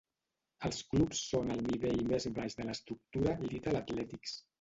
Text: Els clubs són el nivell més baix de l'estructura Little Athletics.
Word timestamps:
Els 0.69 0.77
clubs 0.93 1.19
són 1.33 1.51
el 1.55 1.61
nivell 1.65 2.01
més 2.13 2.25
baix 2.39 2.57
de 2.61 2.65
l'estructura 2.71 3.37
Little 3.45 3.81
Athletics. 3.83 4.35